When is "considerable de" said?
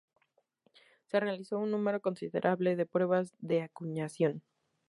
2.01-2.87